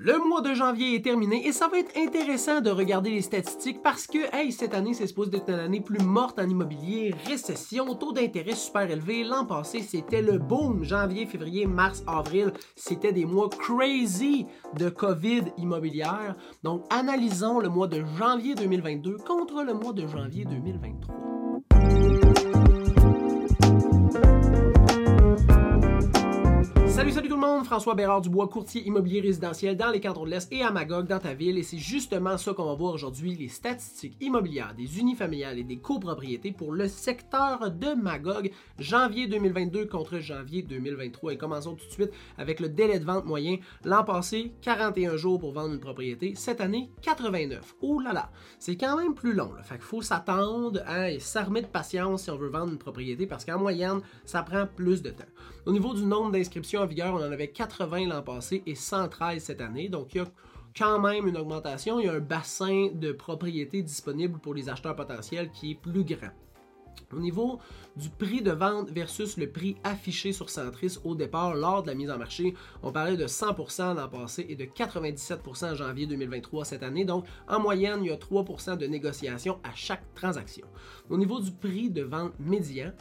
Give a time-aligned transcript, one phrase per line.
[0.00, 3.82] Le mois de janvier est terminé et ça va être intéressant de regarder les statistiques
[3.82, 7.96] parce que, hey, cette année, c'est supposé être une année plus morte en immobilier, récession,
[7.96, 9.24] taux d'intérêt super élevé.
[9.24, 10.84] L'an passé, c'était le boom.
[10.84, 14.46] Janvier, février, mars, avril, c'était des mois crazy
[14.78, 16.36] de COVID immobilière.
[16.62, 21.37] Donc, analysons le mois de janvier 2022 contre le mois de janvier 2023.
[26.98, 30.30] Salut, salut tout le monde, François Bérard Dubois, courtier immobilier résidentiel dans les cantons de
[30.30, 31.56] l'Est et à Magog dans ta ville.
[31.56, 35.76] Et c'est justement ça qu'on va voir aujourd'hui, les statistiques immobilières des unifamiliales et des
[35.76, 41.34] copropriétés pour le secteur de Magog, janvier 2022 contre janvier 2023.
[41.34, 43.58] Et commençons tout de suite avec le délai de vente moyen.
[43.84, 46.34] L'an passé, 41 jours pour vendre une propriété.
[46.34, 47.76] Cette année, 89.
[47.80, 49.52] Oh là là, c'est quand même plus long.
[49.52, 49.62] Là.
[49.62, 53.28] Fait qu'il faut s'attendre à et s'armer de patience si on veut vendre une propriété
[53.28, 55.22] parce qu'en moyenne, ça prend plus de temps.
[55.64, 59.88] Au niveau du nombre d'inscriptions on en avait 80 l'an passé et 113 cette année.
[59.88, 60.26] Donc, il y a
[60.76, 62.00] quand même une augmentation.
[62.00, 66.04] Il y a un bassin de propriétés disponible pour les acheteurs potentiels qui est plus
[66.04, 66.32] grand.
[67.12, 67.58] Au niveau
[67.96, 71.94] du prix de vente versus le prix affiché sur Centris au départ lors de la
[71.94, 76.66] mise en marché, on parlait de 100% l'an passé et de 97% en janvier 2023
[76.66, 77.04] cette année.
[77.04, 80.66] Donc, en moyenne, il y a 3% de négociation à chaque transaction.
[81.08, 82.92] Au niveau du prix de vente médian,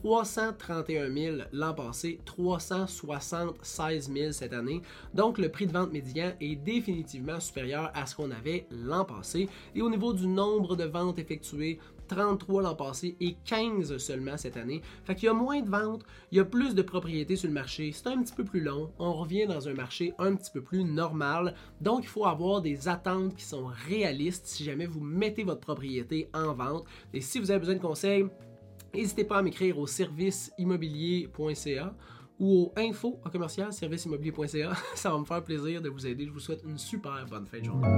[0.00, 4.82] 331 000 l'an passé, 376 000 cette année.
[5.14, 9.48] Donc le prix de vente médian est définitivement supérieur à ce qu'on avait l'an passé.
[9.74, 14.56] Et au niveau du nombre de ventes effectuées, 33 l'an passé et 15 seulement cette
[14.56, 14.82] année.
[15.04, 17.54] Fait qu'il y a moins de ventes, il y a plus de propriétés sur le
[17.54, 20.60] marché, c'est un petit peu plus long, on revient dans un marché un petit peu
[20.60, 21.54] plus normal.
[21.80, 26.28] Donc il faut avoir des attentes qui sont réalistes si jamais vous mettez votre propriété
[26.34, 26.84] en vente.
[27.12, 28.26] Et si vous avez besoin de conseils,
[28.94, 31.94] N'hésitez pas à m'écrire au serviceimmobilier.ca
[32.38, 34.74] ou au info en commercial serviceimmobilier.ca.
[34.94, 36.26] Ça va me faire plaisir de vous aider.
[36.26, 37.88] Je vous souhaite une super bonne fin de journée.